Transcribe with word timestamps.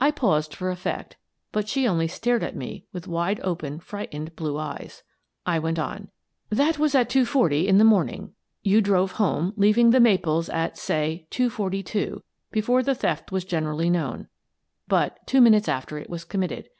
I 0.00 0.10
paused 0.12 0.54
for 0.54 0.70
effect, 0.70 1.16
but 1.52 1.68
she 1.68 1.86
only 1.86 2.08
stared 2.08 2.42
at 2.42 2.56
me 2.56 2.86
with 2.90 3.06
wide 3.06 3.38
opened 3.40 3.82
frightened 3.82 4.34
blue 4.34 4.56
eyes. 4.56 5.02
I 5.44 5.58
went 5.58 5.78
on: 5.78 6.08
"That 6.48 6.78
was 6.78 6.94
at 6.94 7.10
two 7.10 7.26
forty, 7.26 7.68
in 7.68 7.76
the 7.76 7.84
morning. 7.84 8.32
You 8.62 8.80
drove 8.80 9.12
home, 9.20 9.52
leaving 9.58 9.90
'The 9.90 10.00
Maples' 10.00 10.48
at, 10.48 10.78
say, 10.78 11.26
two 11.28 11.50
forty 11.50 11.82
two, 11.82 12.22
before 12.50 12.82
the 12.82 12.94
theft 12.94 13.30
was 13.30 13.44
generally 13.44 13.90
known, 13.90 14.28
but 14.86 15.18
two 15.26 15.42
minutes 15.42 15.68
after 15.68 15.98
it 15.98 16.08
was 16.08 16.24
committed. 16.24 16.70